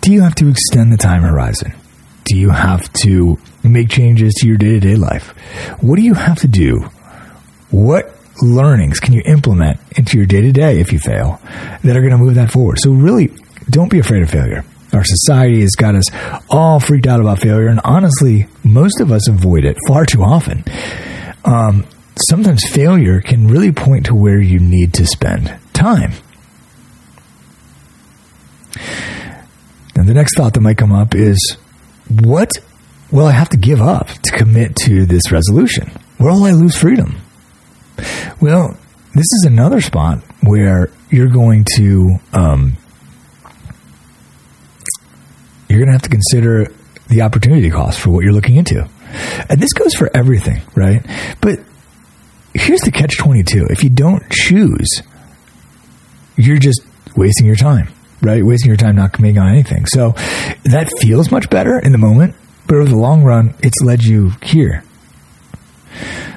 Do 0.02 0.12
you 0.12 0.22
have 0.22 0.36
to 0.36 0.50
extend 0.50 0.92
the 0.92 0.98
time 0.98 1.22
horizon? 1.22 1.74
Do 2.26 2.38
you 2.38 2.50
have 2.50 2.92
to 3.04 3.38
make 3.64 3.90
changes 3.90 4.34
to 4.36 4.48
your 4.48 4.58
day 4.58 4.72
to 4.72 4.80
day 4.80 4.96
life? 4.96 5.30
What 5.82 5.98
do 5.98 6.02
you 6.02 6.14
have 6.14 6.40
to 6.40 6.48
do? 6.48 6.90
What 7.70 8.14
learnings 8.42 9.00
can 9.00 9.14
you 9.14 9.22
implement 9.26 9.80
into 9.98 10.18
your 10.18 10.26
day 10.26 10.42
to 10.42 10.52
day 10.52 10.80
if 10.80 10.92
you 10.92 11.00
fail 11.00 11.42
that 11.84 11.96
are 11.96 12.02
going 12.02 12.12
to 12.12 12.18
move 12.18 12.36
that 12.36 12.52
forward? 12.52 12.80
So, 12.80 12.92
really, 12.92 13.32
don't 13.70 13.90
be 13.90 14.00
afraid 14.00 14.24
of 14.24 14.30
failure. 14.30 14.64
Our 14.98 15.04
society 15.04 15.62
has 15.62 15.76
got 15.76 15.94
us 15.94 16.06
all 16.50 16.80
freaked 16.80 17.06
out 17.06 17.20
about 17.20 17.40
failure, 17.40 17.68
and 17.68 17.80
honestly, 17.84 18.48
most 18.64 19.00
of 19.00 19.12
us 19.12 19.28
avoid 19.30 19.64
it 19.64 19.78
far 19.88 20.08
too 20.08 20.24
often. 20.24 20.64
Um, 21.46 21.86
sometimes 22.28 22.68
failure 22.72 23.22
can 23.22 23.48
really 23.48 23.72
point 23.72 24.08
to 24.08 24.16
where 24.16 24.42
you 24.42 24.58
need 24.58 24.96
to 24.96 25.06
spend 25.06 25.56
time. 25.74 26.14
And 29.96 30.10
the 30.10 30.16
next 30.16 30.36
thought 30.36 30.56
that 30.56 30.62
might 30.62 30.78
come 30.78 30.92
up 30.92 31.14
is 31.14 31.58
what 32.10 32.50
will 33.12 33.28
I 33.28 33.34
have 33.34 33.50
to 33.50 33.58
give 33.58 33.82
up 33.82 34.08
to 34.08 34.32
commit 34.32 34.76
to 34.78 35.06
this 35.06 35.32
resolution? 35.32 35.92
Where 36.18 36.34
will 36.34 36.46
I 36.46 36.54
lose 36.54 36.76
freedom? 36.76 37.22
Well, 38.42 38.76
this 39.14 39.28
is 39.32 39.46
another 39.46 39.80
spot 39.80 40.24
where 40.42 40.90
you're 41.12 41.30
going 41.30 41.66
to 41.76 42.18
um, 42.34 42.78
you're 45.78 45.86
going 45.86 45.98
to 45.98 46.04
have 46.04 46.10
to 46.10 46.10
consider 46.10 46.74
the 47.08 47.22
opportunity 47.22 47.70
cost 47.70 48.00
for 48.00 48.10
what 48.10 48.24
you're 48.24 48.34
looking 48.34 48.56
into. 48.56 48.90
And 49.48 49.60
this 49.60 49.74
goes 49.74 49.94
for 49.94 50.10
everything, 50.16 50.62
right? 50.76 51.06
But 51.40 51.60
here's 52.54 52.82
the 52.82 52.92
catch 52.92 53.18
22. 53.18 53.68
If 53.70 53.84
you 53.84 53.92
don't 53.92 54.28
choose, 54.32 55.04
you're 56.36 56.58
just 56.58 56.82
wasting 57.16 57.46
your 57.46 57.56
time, 57.56 57.90
right? 58.22 58.44
Wasting 58.44 58.70
your 58.70 58.78
time 58.78 58.96
not 58.96 59.14
committing 59.14 59.38
on 59.38 59.50
anything. 59.50 59.86
So 59.86 60.14
that 60.64 60.92
feels 61.00 61.30
much 61.32 61.48
better 61.50 61.78
in 61.78 61.92
the 61.92 62.00
moment, 62.00 62.36
but 62.66 62.78
over 62.78 62.90
the 62.90 62.98
long 62.98 63.24
run, 63.24 63.54
it's 63.60 63.80
led 63.84 64.04
you 64.04 64.32
here. 64.42 64.84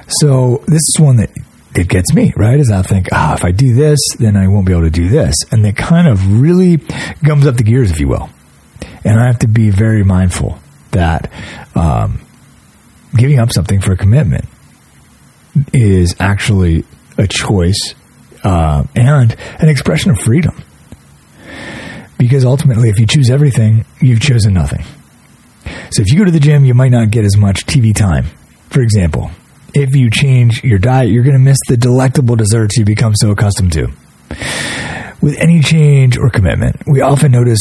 So 0.08 0.62
this 0.66 0.82
is 0.82 0.96
one 0.98 1.16
that 1.16 1.30
it 1.74 1.88
gets 1.88 2.12
me, 2.12 2.34
right? 2.36 2.60
Is 2.60 2.70
I 2.70 2.82
think, 2.82 3.08
ah, 3.10 3.34
if 3.34 3.44
I 3.44 3.52
do 3.52 3.74
this, 3.74 3.98
then 4.18 4.36
I 4.36 4.48
won't 4.48 4.66
be 4.66 4.72
able 4.72 4.82
to 4.82 4.90
do 4.90 5.08
this. 5.08 5.34
And 5.50 5.64
it 5.64 5.76
kind 5.76 6.08
of 6.08 6.40
really 6.42 6.76
gums 7.24 7.46
up 7.46 7.56
the 7.56 7.62
gears, 7.62 7.90
if 7.90 8.00
you 8.00 8.08
will. 8.08 8.28
And 9.04 9.18
I 9.18 9.26
have 9.26 9.38
to 9.40 9.48
be 9.48 9.70
very 9.70 10.04
mindful 10.04 10.58
that 10.90 11.30
um, 11.74 12.20
giving 13.16 13.38
up 13.38 13.52
something 13.52 13.80
for 13.80 13.92
a 13.92 13.96
commitment 13.96 14.44
is 15.72 16.14
actually 16.20 16.84
a 17.18 17.26
choice 17.26 17.94
uh, 18.44 18.84
and 18.94 19.36
an 19.58 19.68
expression 19.68 20.10
of 20.10 20.18
freedom. 20.18 20.62
Because 22.18 22.44
ultimately, 22.44 22.90
if 22.90 22.98
you 22.98 23.06
choose 23.06 23.30
everything, 23.30 23.84
you've 24.00 24.20
chosen 24.20 24.52
nothing. 24.52 24.84
So 25.92 26.02
if 26.02 26.12
you 26.12 26.18
go 26.18 26.24
to 26.24 26.30
the 26.30 26.40
gym, 26.40 26.64
you 26.64 26.74
might 26.74 26.90
not 26.90 27.10
get 27.10 27.24
as 27.24 27.36
much 27.36 27.66
TV 27.66 27.94
time. 27.94 28.26
For 28.68 28.82
example, 28.82 29.30
if 29.74 29.94
you 29.94 30.10
change 30.10 30.62
your 30.62 30.78
diet, 30.78 31.10
you're 31.10 31.24
going 31.24 31.34
to 31.34 31.42
miss 31.42 31.58
the 31.68 31.76
delectable 31.76 32.36
desserts 32.36 32.76
you 32.76 32.84
become 32.84 33.14
so 33.14 33.30
accustomed 33.30 33.72
to. 33.72 33.88
With 35.20 35.36
any 35.38 35.60
change 35.60 36.16
or 36.16 36.30
commitment, 36.30 36.76
we 36.86 37.00
often 37.00 37.32
notice 37.32 37.60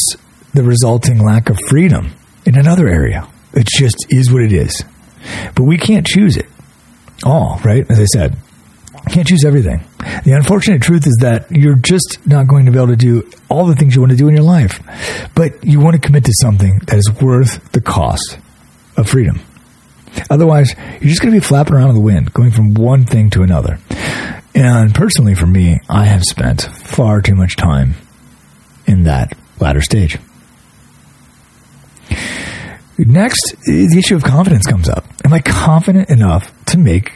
the 0.54 0.64
resulting 0.64 1.24
lack 1.24 1.50
of 1.50 1.58
freedom 1.68 2.14
in 2.46 2.58
another 2.58 2.88
area. 2.88 3.28
It 3.54 3.68
just 3.68 4.08
is 4.10 4.32
what 4.32 4.42
it 4.42 4.54
is. 4.54 4.84
But 5.56 5.64
we 5.64 5.78
can't 5.78 6.06
choose 6.06 6.38
it 6.38 6.48
all, 7.24 7.60
right? 7.64 7.90
As 7.90 8.00
I 8.00 8.06
said, 8.06 8.38
can't 9.10 9.28
choose 9.28 9.44
everything. 9.44 9.84
The 10.24 10.34
unfortunate 10.34 10.82
truth 10.82 11.08
is 11.08 11.18
that 11.22 11.52
you're 11.52 11.76
just 11.76 12.20
not 12.26 12.48
going 12.48 12.66
to 12.66 12.72
be 12.72 12.78
able 12.78 12.90
to 12.90 12.96
do 12.96 13.30
all 13.50 13.66
the 13.66 13.76
things 13.76 13.96
you 13.96 14.02
want 14.02 14.12
to 14.12 14.18
do 14.18 14.28
in 14.28 14.36
your 14.36 14.44
life. 14.44 14.82
But 15.36 15.64
you 15.64 15.80
want 15.80 15.96
to 15.96 16.06
commit 16.06 16.26
to 16.26 16.34
something 16.42 16.80
that 16.88 16.98
is 16.98 17.12
worth 17.22 17.72
the 17.72 17.82
cost 17.82 18.38
of 18.98 19.10
freedom. 19.10 19.42
Otherwise, 20.30 20.76
you're 21.02 21.10
just 21.10 21.22
going 21.22 21.34
to 21.34 21.40
be 21.40 21.46
flapping 21.46 21.74
around 21.74 21.90
in 21.90 21.96
the 21.96 22.02
wind, 22.02 22.34
going 22.34 22.52
from 22.52 22.74
one 22.74 23.06
thing 23.06 23.30
to 23.32 23.42
another. 23.42 23.80
And 24.54 24.94
personally, 24.94 25.36
for 25.36 25.46
me, 25.46 25.80
I 25.88 26.06
have 26.06 26.24
spent 26.24 26.64
far 26.64 27.22
too 27.22 27.36
much 27.36 27.56
time 27.56 27.96
in 28.86 29.04
that 29.04 29.38
latter 29.60 29.82
stage. 29.82 30.18
Next, 32.98 33.56
the 33.66 33.98
issue 33.98 34.16
of 34.16 34.24
confidence 34.24 34.66
comes 34.66 34.90
up. 34.90 35.06
Am 35.24 35.34
I 35.34 35.40
confident 35.40 36.10
enough 36.10 36.54
to 36.66 36.78
make 36.78 37.14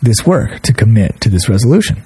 this 0.00 0.24
work, 0.24 0.60
to 0.60 0.72
commit 0.72 1.20
to 1.22 1.28
this 1.28 1.48
resolution? 1.48 2.02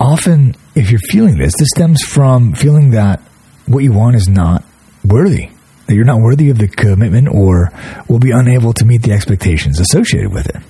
Often, 0.00 0.56
if 0.74 0.90
you're 0.90 0.98
feeling 0.98 1.38
this, 1.38 1.54
this 1.56 1.68
stems 1.74 2.02
from 2.02 2.54
feeling 2.54 2.90
that 2.90 3.20
what 3.66 3.84
you 3.84 3.92
want 3.92 4.16
is 4.16 4.26
not 4.28 4.64
worthy, 5.04 5.50
that 5.86 5.94
you're 5.94 6.04
not 6.04 6.20
worthy 6.20 6.50
of 6.50 6.58
the 6.58 6.66
commitment 6.66 7.28
or 7.28 7.70
will 8.08 8.18
be 8.18 8.32
unable 8.32 8.72
to 8.72 8.84
meet 8.84 9.02
the 9.02 9.12
expectations 9.12 9.78
associated 9.78 10.32
with 10.32 10.48
it. 10.48 10.62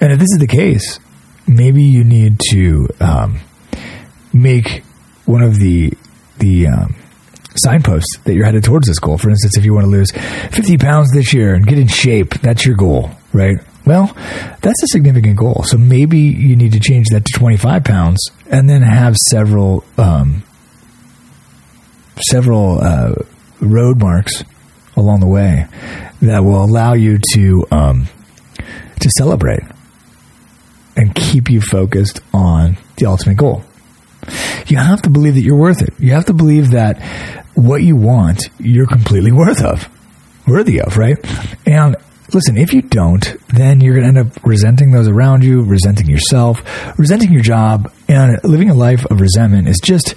And 0.00 0.12
if 0.12 0.18
this 0.18 0.28
is 0.32 0.38
the 0.38 0.46
case, 0.46 1.00
maybe 1.46 1.82
you 1.82 2.04
need 2.04 2.40
to 2.50 2.88
um, 3.00 3.40
make 4.32 4.82
one 5.26 5.42
of 5.42 5.58
the 5.58 5.92
the 6.38 6.68
um, 6.68 6.94
signposts 7.56 8.18
that 8.24 8.34
you're 8.34 8.44
headed 8.44 8.64
towards 8.64 8.86
this 8.86 8.98
goal. 8.98 9.18
For 9.18 9.30
instance, 9.30 9.56
if 9.56 9.64
you 9.64 9.74
want 9.74 9.84
to 9.84 9.90
lose 9.90 10.10
50 10.10 10.78
pounds 10.78 11.10
this 11.12 11.32
year 11.32 11.54
and 11.54 11.66
get 11.66 11.78
in 11.78 11.88
shape, 11.88 12.34
that's 12.40 12.64
your 12.64 12.76
goal, 12.76 13.10
right? 13.32 13.58
Well, 13.86 14.12
that's 14.60 14.82
a 14.82 14.86
significant 14.88 15.36
goal. 15.36 15.62
So 15.64 15.78
maybe 15.78 16.18
you 16.18 16.56
need 16.56 16.72
to 16.72 16.80
change 16.80 17.06
that 17.10 17.24
to 17.24 17.38
25 17.38 17.84
pounds 17.84 18.20
and 18.50 18.68
then 18.68 18.82
have 18.82 19.16
several 19.30 19.84
um, 19.96 20.42
several 22.28 22.80
uh, 22.80 23.14
road 23.60 23.98
marks 23.98 24.44
along 24.96 25.20
the 25.20 25.26
way 25.26 25.66
that 26.20 26.44
will 26.44 26.62
allow 26.62 26.92
you 26.92 27.18
to 27.34 27.66
um, 27.70 28.08
to 29.00 29.10
celebrate 29.16 29.62
and 30.96 31.14
keep 31.14 31.48
you 31.48 31.60
focused 31.60 32.20
on 32.34 32.76
the 32.96 33.06
ultimate 33.06 33.36
goal. 33.36 33.62
You 34.70 34.78
have 34.78 35.02
to 35.02 35.10
believe 35.10 35.34
that 35.34 35.42
you're 35.42 35.56
worth 35.56 35.82
it. 35.82 35.94
You 35.98 36.12
have 36.12 36.26
to 36.26 36.34
believe 36.34 36.70
that 36.72 37.02
what 37.54 37.82
you 37.82 37.96
want, 37.96 38.50
you're 38.58 38.86
completely 38.86 39.32
worth 39.32 39.64
of, 39.64 39.88
worthy 40.46 40.80
of, 40.80 40.96
right? 40.96 41.16
And 41.66 41.96
listen, 42.34 42.56
if 42.56 42.72
you 42.72 42.82
don't, 42.82 43.36
then 43.48 43.80
you're 43.80 43.94
going 43.94 44.12
to 44.12 44.20
end 44.20 44.28
up 44.30 44.44
resenting 44.44 44.90
those 44.90 45.08
around 45.08 45.44
you, 45.44 45.62
resenting 45.62 46.08
yourself, 46.08 46.62
resenting 46.98 47.32
your 47.32 47.42
job, 47.42 47.92
and 48.08 48.38
living 48.44 48.70
a 48.70 48.74
life 48.74 49.04
of 49.06 49.20
resentment 49.20 49.68
is 49.68 49.78
just, 49.82 50.14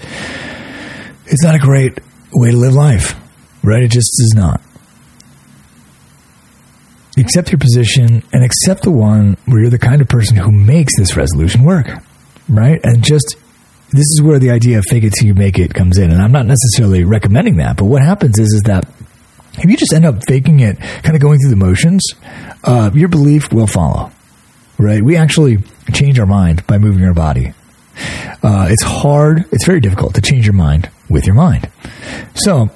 it's 1.25 1.43
not 1.43 1.55
a 1.55 1.59
great 1.59 1.99
way 2.33 2.51
to 2.51 2.57
live 2.57 2.73
life, 2.73 3.15
right? 3.63 3.83
It 3.83 3.91
just 3.91 4.21
is 4.21 4.33
not. 4.35 4.61
Accept 7.17 7.51
your 7.51 7.59
position 7.59 8.23
and 8.31 8.43
accept 8.43 8.83
the 8.83 8.91
one 8.91 9.37
where 9.45 9.61
you're 9.61 9.69
the 9.69 9.77
kind 9.77 10.01
of 10.01 10.07
person 10.07 10.37
who 10.37 10.51
makes 10.51 10.95
this 10.97 11.15
resolution 11.15 11.63
work, 11.63 11.87
right? 12.47 12.79
And 12.83 13.03
just 13.03 13.35
this 13.91 14.07
is 14.07 14.21
where 14.21 14.39
the 14.39 14.51
idea 14.51 14.77
of 14.77 14.85
fake 14.89 15.03
it 15.03 15.13
till 15.13 15.27
you 15.27 15.33
make 15.33 15.59
it 15.59 15.73
comes 15.73 15.97
in. 15.97 16.11
And 16.11 16.21
I'm 16.21 16.31
not 16.31 16.45
necessarily 16.45 17.03
recommending 17.03 17.57
that, 17.57 17.77
but 17.77 17.85
what 17.85 18.01
happens 18.01 18.39
is, 18.39 18.53
is 18.53 18.61
that 18.65 18.85
if 19.57 19.65
you 19.65 19.75
just 19.75 19.93
end 19.93 20.05
up 20.05 20.23
faking 20.27 20.61
it, 20.61 20.79
kind 20.79 21.15
of 21.15 21.21
going 21.21 21.39
through 21.39 21.49
the 21.49 21.57
motions, 21.57 22.01
uh, 22.63 22.89
your 22.93 23.09
belief 23.09 23.51
will 23.51 23.67
follow, 23.67 24.11
right? 24.77 25.03
We 25.03 25.17
actually 25.17 25.57
change 25.93 26.19
our 26.19 26.25
mind 26.25 26.65
by 26.67 26.77
moving 26.77 27.03
our 27.03 27.13
body. 27.13 27.53
Uh, 28.41 28.67
it's 28.69 28.83
hard, 28.83 29.45
it's 29.51 29.65
very 29.65 29.81
difficult 29.81 30.15
to 30.15 30.21
change 30.21 30.45
your 30.45 30.53
mind 30.53 30.89
with 31.09 31.25
your 31.25 31.35
mind. 31.35 31.69
So, 32.33 32.69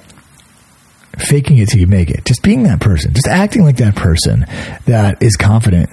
faking 1.18 1.58
it 1.58 1.70
till 1.70 1.80
you 1.80 1.86
make 1.86 2.10
it, 2.10 2.26
just 2.26 2.42
being 2.42 2.64
that 2.64 2.80
person, 2.80 3.14
just 3.14 3.26
acting 3.26 3.64
like 3.64 3.78
that 3.78 3.96
person 3.96 4.44
that 4.84 5.22
is 5.22 5.34
confident 5.36 5.88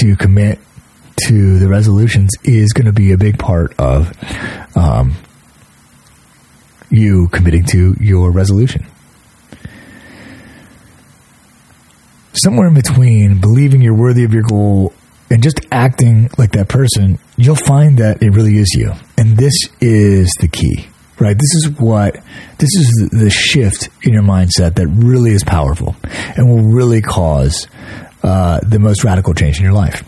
to 0.00 0.16
commit 0.16 0.58
to 1.16 1.58
the 1.58 1.68
resolutions 1.68 2.30
is 2.44 2.72
going 2.72 2.86
to 2.86 2.92
be 2.92 3.12
a 3.12 3.18
big 3.18 3.38
part 3.38 3.74
of 3.78 4.12
um, 4.76 5.14
you 6.90 7.28
committing 7.28 7.64
to 7.64 7.94
your 8.00 8.30
resolution. 8.30 8.86
Somewhere 12.32 12.68
in 12.68 12.74
between 12.74 13.40
believing 13.40 13.80
you're 13.80 13.94
worthy 13.94 14.24
of 14.24 14.34
your 14.34 14.42
goal 14.42 14.92
and 15.30 15.42
just 15.42 15.60
acting 15.72 16.28
like 16.36 16.52
that 16.52 16.68
person, 16.68 17.18
you'll 17.36 17.56
find 17.56 17.98
that 17.98 18.22
it 18.22 18.30
really 18.30 18.58
is 18.58 18.74
you. 18.74 18.92
And 19.16 19.36
this 19.36 19.54
is 19.80 20.32
the 20.40 20.48
key, 20.48 20.86
right? 21.18 21.36
This 21.36 21.54
is 21.54 21.70
what, 21.78 22.16
this 22.58 22.70
is 22.76 23.08
the 23.10 23.30
shift 23.30 23.88
in 24.02 24.12
your 24.12 24.22
mindset 24.22 24.74
that 24.74 24.88
really 24.88 25.30
is 25.30 25.44
powerful 25.44 25.96
and 26.36 26.48
will 26.48 26.72
really 26.72 27.00
cause 27.00 27.68
uh, 28.22 28.60
the 28.66 28.78
most 28.78 29.04
radical 29.04 29.32
change 29.32 29.58
in 29.58 29.64
your 29.64 29.72
life. 29.72 30.02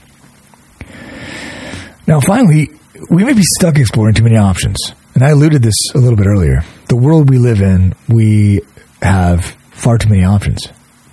Now, 2.06 2.20
finally, 2.20 2.70
we 3.10 3.24
may 3.24 3.32
be 3.32 3.42
stuck 3.58 3.76
exploring 3.78 4.14
too 4.14 4.22
many 4.22 4.36
options. 4.36 4.76
And 5.14 5.22
I 5.22 5.30
alluded 5.30 5.62
this 5.62 5.74
a 5.94 5.98
little 5.98 6.16
bit 6.16 6.26
earlier. 6.26 6.62
The 6.88 6.96
world 6.96 7.30
we 7.30 7.38
live 7.38 7.60
in, 7.60 7.94
we 8.08 8.60
have 9.02 9.44
far 9.70 9.98
too 9.98 10.08
many 10.08 10.24
options. 10.24 10.68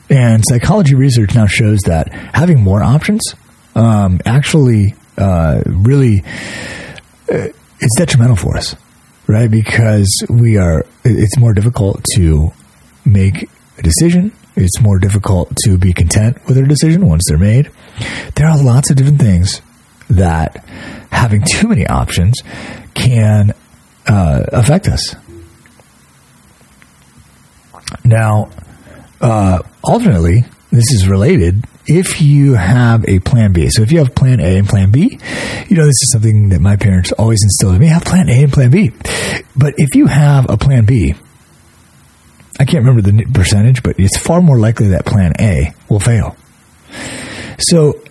And 0.09 0.43
psychology 0.47 0.95
research 0.95 1.33
now 1.33 1.47
shows 1.47 1.79
that 1.85 2.11
having 2.11 2.61
more 2.61 2.83
options 2.83 3.21
um, 3.75 4.19
actually 4.25 4.93
uh, 5.17 5.63
really 5.65 6.23
uh, 7.31 7.47
it's 7.79 7.97
detrimental 7.97 8.35
for 8.35 8.57
us, 8.57 8.75
right? 9.27 9.49
Because 9.49 10.07
we 10.29 10.57
are 10.57 10.85
it's 11.03 11.37
more 11.37 11.53
difficult 11.53 12.03
to 12.15 12.51
make 13.05 13.49
a 13.77 13.81
decision. 13.81 14.31
It's 14.55 14.79
more 14.81 14.99
difficult 14.99 15.55
to 15.63 15.77
be 15.77 15.93
content 15.93 16.37
with 16.45 16.57
a 16.57 16.63
decision 16.63 17.07
once 17.07 17.23
they're 17.27 17.37
made. 17.37 17.71
There 18.35 18.47
are 18.47 18.61
lots 18.61 18.91
of 18.91 18.97
different 18.97 19.19
things 19.19 19.61
that 20.09 20.63
having 21.11 21.43
too 21.43 21.67
many 21.67 21.87
options 21.87 22.35
can 22.93 23.53
uh, 24.07 24.43
affect 24.51 24.87
us. 24.87 25.15
Now, 28.03 28.49
uh, 29.21 29.59
alternately, 29.83 30.45
this 30.71 30.91
is 30.91 31.07
related. 31.07 31.65
If 31.85 32.21
you 32.21 32.53
have 32.53 33.07
a 33.07 33.19
plan 33.19 33.53
B, 33.53 33.69
so 33.69 33.81
if 33.81 33.91
you 33.91 33.99
have 33.99 34.15
plan 34.15 34.39
A 34.39 34.57
and 34.57 34.67
plan 34.67 34.91
B, 34.91 35.19
you 35.67 35.75
know, 35.75 35.85
this 35.85 36.01
is 36.01 36.11
something 36.11 36.49
that 36.49 36.61
my 36.61 36.77
parents 36.77 37.11
always 37.13 37.43
instilled 37.43 37.75
in 37.75 37.81
me 37.81 37.87
have 37.87 38.05
plan 38.05 38.29
A 38.29 38.43
and 38.43 38.53
plan 38.53 38.71
B. 38.71 38.91
But 39.55 39.73
if 39.77 39.95
you 39.95 40.07
have 40.07 40.49
a 40.49 40.57
plan 40.57 40.85
B, 40.85 41.13
I 42.59 42.65
can't 42.65 42.85
remember 42.85 43.01
the 43.01 43.25
percentage, 43.33 43.83
but 43.83 43.99
it's 43.99 44.17
far 44.17 44.41
more 44.41 44.57
likely 44.57 44.89
that 44.89 45.05
plan 45.05 45.33
A 45.39 45.73
will 45.89 45.99
fail. 45.99 46.37
So 47.57 48.01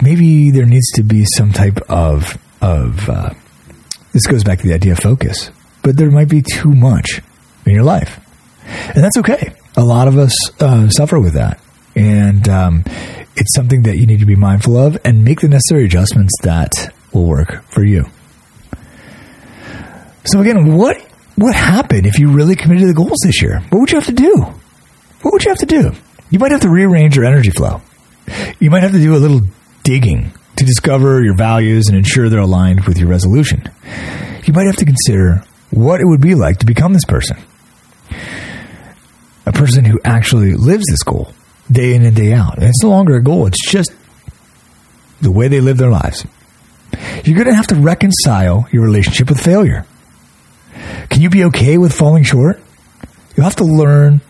maybe 0.00 0.50
there 0.50 0.66
needs 0.66 0.90
to 0.92 1.02
be 1.02 1.24
some 1.36 1.52
type 1.52 1.78
of 1.88 2.38
of 2.60 3.08
uh, 3.08 3.30
this 4.12 4.26
goes 4.26 4.44
back 4.44 4.60
to 4.60 4.68
the 4.68 4.74
idea 4.74 4.92
of 4.92 4.98
focus, 4.98 5.50
but 5.82 5.96
there 5.96 6.10
might 6.10 6.28
be 6.28 6.42
too 6.42 6.72
much 6.72 7.20
in 7.66 7.72
your 7.72 7.84
life, 7.84 8.20
and 8.94 9.02
that's 9.02 9.16
okay. 9.18 9.54
A 9.76 9.82
lot 9.82 10.08
of 10.08 10.18
us 10.18 10.34
uh, 10.60 10.88
suffer 10.90 11.18
with 11.18 11.34
that, 11.34 11.60
and 11.96 12.48
um, 12.48 12.84
it's 13.36 13.54
something 13.54 13.82
that 13.82 13.96
you 13.96 14.06
need 14.06 14.20
to 14.20 14.26
be 14.26 14.36
mindful 14.36 14.76
of 14.76 14.98
and 15.04 15.24
make 15.24 15.40
the 15.40 15.48
necessary 15.48 15.84
adjustments 15.84 16.32
that 16.42 16.72
will 17.12 17.26
work 17.26 17.64
for 17.64 17.82
you. 17.82 18.04
So 20.24 20.40
again, 20.40 20.76
what 20.76 20.96
what 21.36 21.54
happened 21.54 22.06
if 22.06 22.18
you 22.18 22.30
really 22.30 22.54
committed 22.54 22.82
to 22.82 22.86
the 22.88 22.94
goals 22.94 23.18
this 23.24 23.42
year? 23.42 23.60
What 23.70 23.80
would 23.80 23.90
you 23.90 23.98
have 23.98 24.06
to 24.06 24.12
do? 24.12 24.36
What 25.22 25.32
would 25.32 25.44
you 25.44 25.50
have 25.50 25.58
to 25.58 25.66
do? 25.66 25.92
You 26.30 26.38
might 26.38 26.52
have 26.52 26.60
to 26.62 26.68
rearrange 26.68 27.16
your 27.16 27.24
energy 27.24 27.50
flow. 27.50 27.80
You 28.58 28.70
might 28.70 28.82
have 28.82 28.92
to 28.92 28.98
do 28.98 29.14
a 29.14 29.18
little 29.18 29.40
digging 29.82 30.32
to 30.56 30.64
discover 30.64 31.22
your 31.22 31.34
values 31.34 31.88
and 31.88 31.96
ensure 31.96 32.28
they're 32.28 32.40
aligned 32.40 32.86
with 32.86 32.98
your 32.98 33.08
resolution. 33.08 33.62
You 34.44 34.52
might 34.52 34.66
have 34.66 34.76
to 34.76 34.84
consider 34.84 35.42
what 35.70 36.00
it 36.00 36.06
would 36.06 36.20
be 36.20 36.34
like 36.34 36.58
to 36.58 36.66
become 36.66 36.92
this 36.92 37.04
person. 37.04 37.36
A 39.46 39.52
person 39.52 39.84
who 39.84 40.00
actually 40.04 40.54
lives 40.54 40.84
this 40.88 41.02
goal 41.02 41.32
day 41.70 41.94
in 41.94 42.04
and 42.04 42.14
day 42.14 42.32
out. 42.32 42.58
And 42.58 42.64
it's 42.66 42.82
no 42.82 42.90
longer 42.90 43.14
a 43.14 43.22
goal, 43.22 43.46
it's 43.46 43.70
just 43.70 43.92
the 45.20 45.30
way 45.30 45.48
they 45.48 45.60
live 45.60 45.78
their 45.78 45.90
lives. 45.90 46.26
You're 47.24 47.36
going 47.36 47.48
to 47.48 47.54
have 47.54 47.68
to 47.68 47.76
reconcile 47.76 48.68
your 48.72 48.84
relationship 48.84 49.28
with 49.28 49.40
failure. 49.40 49.86
Can 51.08 51.22
you 51.22 51.30
be 51.30 51.44
okay 51.44 51.78
with 51.78 51.92
falling 51.92 52.24
short? 52.24 52.60
You'll 53.36 53.44
have 53.44 53.56
to 53.56 53.64
learn 53.64 54.20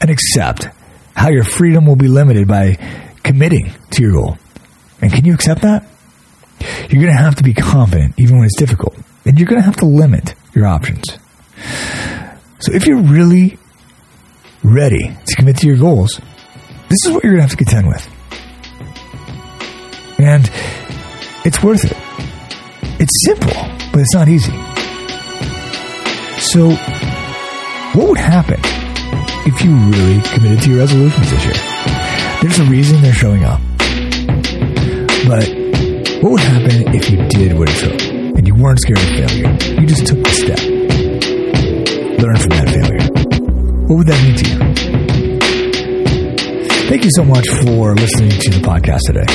and 0.00 0.10
accept 0.10 0.68
how 1.14 1.30
your 1.30 1.44
freedom 1.44 1.86
will 1.86 1.96
be 1.96 2.08
limited 2.08 2.48
by 2.48 2.76
committing 3.22 3.72
to 3.90 4.02
your 4.02 4.12
goal. 4.12 4.38
And 5.00 5.12
can 5.12 5.24
you 5.24 5.34
accept 5.34 5.62
that? 5.62 5.86
You're 6.88 7.02
going 7.02 7.14
to 7.14 7.22
have 7.22 7.36
to 7.36 7.44
be 7.44 7.54
confident 7.54 8.14
even 8.18 8.36
when 8.36 8.46
it's 8.46 8.56
difficult. 8.56 8.96
And 9.24 9.38
you're 9.38 9.48
going 9.48 9.60
to 9.60 9.66
have 9.66 9.76
to 9.76 9.86
limit 9.86 10.34
your 10.54 10.66
options. 10.66 11.04
So 12.60 12.72
if 12.72 12.86
you're 12.86 13.02
really 13.02 13.58
ready 14.64 15.16
to 15.26 15.36
commit 15.36 15.58
to 15.58 15.66
your 15.66 15.76
goals, 15.76 16.20
this 16.88 17.04
is 17.04 17.12
what 17.12 17.22
you're 17.22 17.34
going 17.34 17.46
to 17.46 17.48
have 17.48 17.56
to 17.58 17.64
contend 17.64 17.86
with. 17.86 18.08
And 20.18 20.50
it's 21.44 21.62
worth 21.62 21.84
it. 21.84 21.96
It's 23.00 23.24
simple, 23.24 23.52
but 23.92 24.00
it's 24.00 24.14
not 24.14 24.28
easy. 24.28 24.52
So, 26.40 26.70
what 27.96 28.08
would 28.08 28.18
happen 28.18 28.60
if 29.46 29.62
you 29.62 29.74
really 29.74 30.20
committed 30.22 30.62
to 30.62 30.70
your 30.70 30.78
resolutions 30.80 31.30
this 31.30 31.44
year? 31.44 31.54
There's 32.42 32.58
a 32.58 32.64
reason 32.64 33.00
they're 33.02 33.12
showing 33.12 33.44
up. 33.44 33.60
But 35.28 35.44
what 36.22 36.30
would 36.32 36.40
happen 36.40 36.94
if 36.94 37.10
you 37.10 37.18
did 37.28 37.58
what 37.58 37.68
it 37.68 37.76
took 37.76 38.00
and 38.00 38.46
you 38.46 38.54
weren't 38.54 38.80
scared 38.80 38.98
of 38.98 39.04
failure? 39.04 39.50
You 39.78 39.86
just 39.86 40.06
took 40.06 40.24
the 40.24 40.30
step. 40.30 40.58
Learn 42.18 42.36
from 42.36 42.48
that 42.56 42.68
failure. 42.72 43.06
What 43.88 43.96
would 43.98 44.06
that 44.06 44.22
mean 44.24 44.36
to 44.36 44.44
you? 44.48 44.56
Thank 46.88 47.04
you 47.04 47.10
so 47.10 47.24
much 47.24 47.46
for 47.46 47.94
listening 47.94 48.30
to 48.30 48.48
the 48.48 48.60
podcast 48.66 49.02
today. 49.04 49.26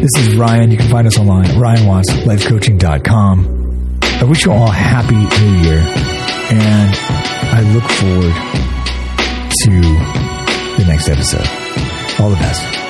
This 0.00 0.12
is 0.18 0.36
Ryan. 0.36 0.70
You 0.70 0.76
can 0.76 0.88
find 0.88 1.08
us 1.08 1.18
online 1.18 1.46
at 1.46 1.56
ryanwattslifecoaching.com. 1.56 3.98
I 4.02 4.22
wish 4.22 4.44
you 4.44 4.52
all 4.52 4.68
a 4.68 4.72
happy 4.72 5.16
new 5.16 5.62
year 5.62 5.82
and 5.82 6.94
I 7.50 7.60
look 7.74 7.90
forward 7.90 8.34
to 9.50 9.70
the 10.80 10.84
next 10.86 11.08
episode. 11.08 11.48
All 12.22 12.30
the 12.30 12.36
best. 12.36 12.85